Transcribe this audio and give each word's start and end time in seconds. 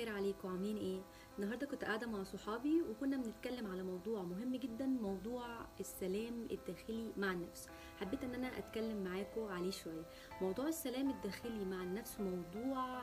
الخير 0.00 0.16
عليكم 0.16 0.48
عاملين 0.48 0.76
إيه؟ 0.76 1.00
النهارده 1.38 1.66
كنت 1.66 1.84
قاعدة 1.84 2.06
مع 2.06 2.22
صحابي 2.22 2.82
وكنا 2.82 3.16
بنتكلم 3.16 3.66
على 3.72 3.82
موضوع 3.82 4.22
مهم 4.22 4.56
جدا 4.56 4.86
موضوع 4.86 5.66
السلام 5.80 6.46
الداخلي 6.50 7.12
مع 7.16 7.32
النفس. 7.32 7.68
حبيت 8.00 8.24
إن 8.24 8.34
أنا 8.34 8.58
أتكلم 8.58 9.04
معاكم 9.04 9.44
عليه 9.44 9.70
شوية. 9.70 10.02
موضوع 10.40 10.68
السلام 10.68 11.10
الداخلي 11.10 11.64
مع 11.64 11.82
النفس 11.82 12.20
موضوع 12.20 13.02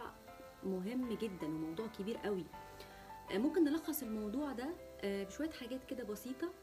مهم 0.63 1.13
جدا 1.13 1.47
وموضوع 1.47 1.87
كبير 1.87 2.17
قوي. 2.17 2.45
آه، 3.31 3.37
ممكن 3.37 3.63
نلخص 3.63 4.03
الموضوع 4.03 4.51
ده 4.51 4.69
آه، 5.01 5.23
بشوية 5.23 5.51
حاجات 5.51 5.83
كده 5.83 6.03
بسيطة 6.03 6.53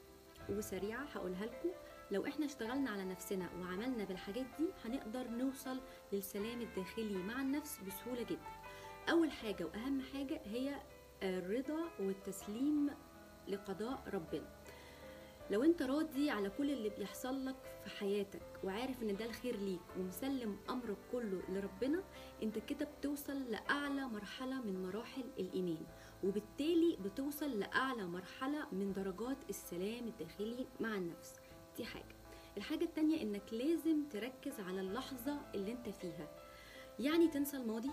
وسريعة 0.50 1.04
هقولها 1.04 1.46
لكم. 1.46 1.68
لو 2.10 2.26
إحنا 2.26 2.46
اشتغلنا 2.46 2.90
على 2.90 3.04
نفسنا 3.04 3.48
وعملنا 3.60 4.04
بالحاجات 4.04 4.46
دي 4.58 4.66
هنقدر 4.84 5.28
نوصل 5.28 5.80
للسلام 6.12 6.60
الداخلي 6.60 7.16
مع 7.16 7.40
النفس 7.42 7.80
بسهولة 7.86 8.22
جدا. 8.22 8.63
أول 9.10 9.30
حاجة 9.30 9.64
وأهم 9.64 10.00
حاجة 10.00 10.40
هي 10.44 10.74
الرضا 11.22 11.90
والتسليم 12.00 12.90
لقضاء 13.48 14.02
ربنا. 14.14 14.48
لو 15.50 15.62
أنت 15.64 15.82
راضي 15.82 16.30
على 16.30 16.50
كل 16.50 16.70
اللي 16.70 16.88
بيحصل 16.88 17.44
لك 17.46 17.56
في 17.84 17.90
حياتك 17.90 18.42
وعارف 18.64 19.02
إن 19.02 19.16
ده 19.16 19.24
الخير 19.24 19.56
ليك 19.56 19.80
ومسلم 19.98 20.56
أمرك 20.70 20.96
كله 21.12 21.42
لربنا 21.48 22.02
أنت 22.42 22.58
كده 22.58 22.88
بتوصل 22.98 23.42
لأعلى 23.50 24.06
مرحلة 24.06 24.62
من 24.62 24.82
مراحل 24.82 25.24
الإيمان. 25.38 25.86
وبالتالي 26.24 26.96
بتوصل 27.04 27.58
لأعلى 27.58 28.06
مرحلة 28.06 28.66
من 28.72 28.92
درجات 28.92 29.36
السلام 29.50 30.08
الداخلي 30.08 30.66
مع 30.80 30.94
النفس. 30.94 31.34
دي 31.76 31.84
حاجة. 31.84 32.14
الحاجة 32.56 32.84
التانية 32.84 33.22
إنك 33.22 33.52
لازم 33.52 34.04
تركز 34.10 34.60
على 34.60 34.80
اللحظة 34.80 35.40
اللي 35.54 35.72
أنت 35.72 35.88
فيها. 35.88 36.28
يعني 36.98 37.28
تنسى 37.28 37.56
الماضي؟ 37.56 37.90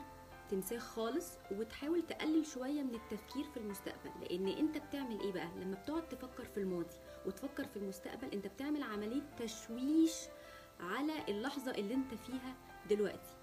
تنساه 0.52 0.78
خالص 0.80 1.38
وتحاول 1.52 2.02
تقلل 2.02 2.46
شوية 2.46 2.82
من 2.82 2.96
التفكير 2.96 3.44
في 3.44 3.58
المستقبل. 3.58 4.12
لأن 4.22 4.48
أنت 4.48 4.78
بتعمل 4.78 5.20
إيه 5.20 5.32
بقى؟ 5.32 5.48
لما 5.62 5.76
بتقعد 5.76 6.10
تفكر 6.10 6.46
في 6.46 6.58
الماضي 6.58 6.96
وتفكر 7.26 7.64
في 7.66 7.78
المستقبل 7.78 8.28
أنت 8.32 8.48
بتعمل 8.48 8.84
عملية 8.84 9.22
تشويش 9.40 10.14
على 10.80 11.14
اللحظة 11.30 11.72
اللي 11.72 11.94
أنت 11.94 12.14
فيها 12.14 12.56
دلوقتي. 12.90 13.36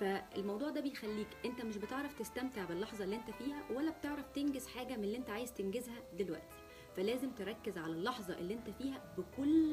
فالموضوع 0.00 0.70
ده 0.70 0.80
بيخليك 0.80 1.28
أنت 1.44 1.60
مش 1.64 1.76
بتعرف 1.76 2.18
تستمتع 2.18 2.64
باللحظة 2.64 3.04
اللي 3.04 3.16
أنت 3.16 3.30
فيها 3.30 3.62
ولا 3.70 3.90
بتعرف 3.90 4.28
تنجز 4.28 4.66
حاجة 4.66 4.96
من 4.96 5.04
اللي 5.04 5.16
أنت 5.16 5.30
عايز 5.30 5.54
تنجزها 5.54 6.02
دلوقتي. 6.18 6.56
فلازم 6.96 7.30
تركز 7.30 7.78
على 7.78 7.92
اللحظة 7.92 8.38
اللي 8.38 8.54
أنت 8.54 8.70
فيها 8.70 9.14
بكل 9.18 9.63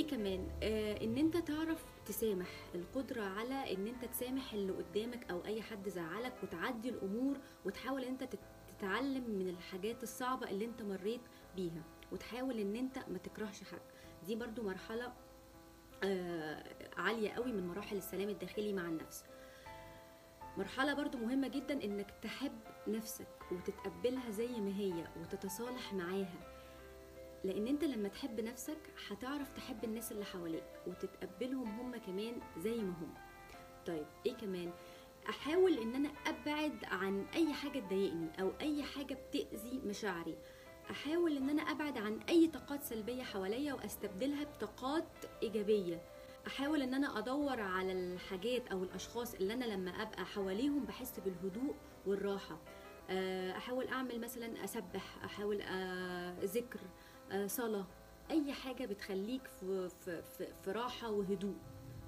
إيه 0.00 0.06
كمان؟ 0.06 0.48
آه 0.62 1.04
إن 1.04 1.16
أنت 1.18 1.36
تعرف 1.36 1.84
تسامح 2.06 2.48
القدرة 2.74 3.22
على 3.22 3.74
إن 3.74 3.86
أنت 3.86 4.04
تسامح 4.04 4.52
اللي 4.52 4.72
قدامك 4.72 5.30
أو 5.30 5.44
أي 5.44 5.62
حد 5.62 5.88
زعلك 5.88 6.32
وتعدي 6.42 6.88
الأمور 6.88 7.36
وتحاول 7.64 8.04
ان 8.04 8.08
أنت 8.12 8.24
تت- 8.24 8.38
تتعلم 8.78 9.30
من 9.30 9.48
الحاجات 9.48 10.02
الصعبة 10.02 10.50
اللي 10.50 10.64
أنت 10.64 10.82
مريت 10.82 11.20
بيها 11.56 11.82
وتحاول 12.12 12.58
إن 12.58 12.76
أنت 12.76 12.98
ما 13.08 13.18
تكرهش 13.18 13.62
حد. 13.64 13.80
دي 14.26 14.36
برضو 14.36 14.62
مرحلة 14.62 15.12
آه 16.04 16.64
عالية 16.96 17.30
قوي 17.30 17.52
من 17.52 17.66
مراحل 17.68 17.96
السلام 17.96 18.28
الداخلي 18.28 18.72
مع 18.72 18.82
النفس. 18.88 19.24
مرحلة 20.56 20.94
برضو 20.94 21.18
مهمة 21.18 21.48
جدا 21.48 21.84
إنك 21.84 22.10
تحب 22.22 22.58
نفسك 22.88 23.28
وتتقبلها 23.52 24.30
زي 24.30 24.60
ما 24.60 24.76
هي 24.78 25.04
وتتصالح 25.20 25.92
معاها. 25.94 26.59
لأن 27.44 27.66
انت 27.66 27.84
لما 27.84 28.08
تحب 28.08 28.40
نفسك 28.40 28.78
هتعرف 29.08 29.50
تحب 29.56 29.84
الناس 29.84 30.12
اللي 30.12 30.24
حواليك 30.24 30.64
وتتقبلهم 30.86 31.80
هم 31.80 31.96
كمان 31.96 32.34
زي 32.58 32.74
ما 32.76 32.92
هم. 33.00 33.14
طيب 33.86 34.06
إيه 34.26 34.34
كمان؟ 34.34 34.70
احاول 35.28 35.78
ان 35.78 35.94
أنا 35.94 36.08
ابعد 36.26 36.84
عن 36.84 37.26
اي 37.34 37.52
حاجة 37.52 37.78
تضايقني 37.80 38.28
أو 38.40 38.52
اي 38.60 38.82
حاجة 38.82 39.14
بتأذي 39.14 39.80
مشاعري. 39.86 40.36
احاول 40.90 41.36
ان 41.36 41.50
أنا 41.50 41.62
ابعد 41.62 41.98
عن 41.98 42.20
اي 42.28 42.46
طاقات 42.48 42.82
سلبية 42.82 43.22
حواليا 43.22 43.74
واستبدلها 43.74 44.44
بطاقات 44.44 45.08
ايجابية. 45.42 46.02
احاول 46.46 46.82
ان 46.82 46.94
أنا 46.94 47.18
ادور 47.18 47.60
على 47.60 47.92
الحاجات 47.92 48.66
أو 48.68 48.84
الاشخاص 48.84 49.34
اللي 49.34 49.52
أنا 49.54 49.64
لما 49.64 49.90
ابقى 49.90 50.24
حواليهم 50.26 50.84
بحس 50.84 51.20
بالهدوء 51.20 51.74
والراحة. 52.06 52.58
آه، 53.10 53.56
احاول 53.56 53.88
اعمل 53.88 54.20
مثلا 54.20 54.64
اسبح 54.64 55.24
احاول 55.24 55.60
آه، 55.62 56.34
ذكر 56.44 56.80
صلاة. 57.46 57.86
أي 58.30 58.52
حاجة 58.52 58.86
بتخليك 58.86 59.46
في 59.46 59.88
في 59.88 60.22
في, 60.22 60.46
في 60.64 60.72
راحة 60.72 61.10
وهدوء. 61.10 61.56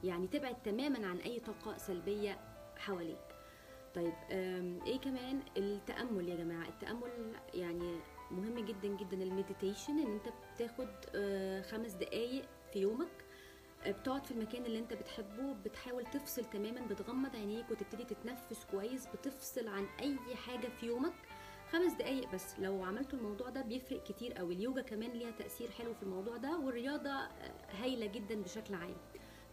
يعني 0.05 0.27
تبعد 0.27 0.62
تماما 0.62 1.06
عن 1.06 1.16
أي 1.19 1.41
طاقة 1.41 1.77
سلبية 1.78 2.38
حواليك. 2.77 3.19
طيب 3.94 4.12
إيه 4.87 5.00
كمان؟ 5.00 5.41
التأمل 5.56 6.28
يا 6.28 6.37
جماعة. 6.37 6.69
التأمل 6.69 7.33
يعني 7.55 7.97
مهم 8.31 8.59
جدا 8.65 8.88
جدا. 8.88 9.22
المديتيشن 9.22 9.99
إن 9.99 10.12
أنت 10.12 10.28
بتاخد 10.55 10.88
آه، 11.15 11.62
خمس 11.62 11.93
دقايق 11.93 12.44
في 12.72 12.78
يومك 12.78 13.25
آه، 13.84 13.91
بتقعد 13.91 14.25
في 14.27 14.31
المكان 14.31 14.65
اللي 14.66 14.78
أنت 14.78 14.94
بتحبه 14.94 15.53
بتحاول 15.53 16.06
تفصل 16.06 16.44
تماما 16.44 16.81
بتغمض 16.87 17.37
عينيك 17.37 17.71
وتبتدي 17.71 18.04
تتنفس 18.04 18.65
كويس 18.71 19.06
بتفصل 19.06 19.69
عن 19.69 19.87
أي 20.00 20.16
حاجة 20.47 20.69
في 20.69 20.87
يومك. 20.87 21.15
خمس 21.72 21.93
دقايق 21.93 22.33
بس. 22.34 22.59
لو 22.59 22.84
عملتوا 22.84 23.19
الموضوع 23.19 23.49
ده 23.49 23.62
بيفرق 23.62 24.03
كتير 24.03 24.33
قوي. 24.33 24.55
اليوجا 24.55 24.83
كمان 24.83 25.10
ليها 25.10 25.31
تأثير 25.31 25.71
حلو 25.71 25.94
في 25.94 26.03
الموضوع 26.03 26.37
ده 26.37 26.59
والرياضة 26.59 27.10
آه، 27.10 27.53
هايلة 27.83 28.06
جدا 28.06 28.43
بشكل 28.43 28.75
عام. 28.75 28.97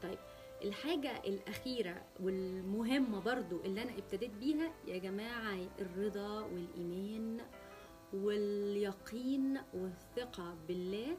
طيب 0.01 0.17
الحاجة 0.63 1.17
الأخيرة 1.17 2.01
والمهمة 2.19 3.19
برضو 3.19 3.59
اللي 3.61 3.81
أنا 3.81 3.91
ابتديت 3.97 4.31
بيها 4.31 4.71
يا 4.87 4.97
جماعة 4.97 5.67
الرضا 5.79 6.41
والإيمان 6.41 7.41
واليقين 8.13 9.61
والثقة 9.73 10.55
بالله 10.67 11.17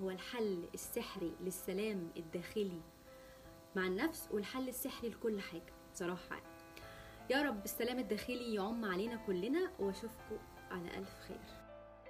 هو 0.00 0.10
الحل 0.10 0.68
السحري 0.74 1.32
للسلام 1.40 2.10
الداخلي 2.16 2.80
مع 3.76 3.86
النفس 3.86 4.28
والحل 4.32 4.68
السحري 4.68 5.08
لكل 5.08 5.40
حاجة. 5.40 5.72
بصراحة 5.92 6.42
يا 7.30 7.42
رب 7.42 7.64
السلام 7.64 7.98
الداخلي 7.98 8.54
يعم 8.54 8.84
علينا 8.84 9.16
كلنا 9.26 9.70
واشوفكم 9.78 10.38
على 10.70 10.98
ألف 10.98 11.14
خير. 11.28 11.65